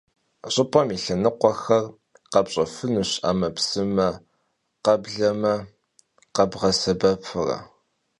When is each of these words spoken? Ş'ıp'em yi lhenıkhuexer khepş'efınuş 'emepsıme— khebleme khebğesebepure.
Ş'ıp'em 0.53 0.87
yi 0.93 0.97
lhenıkhuexer 1.03 1.83
khepş'efınuş 2.31 3.11
'emepsıme— 3.21 4.09
khebleme 4.83 5.55
khebğesebepure. 6.35 7.57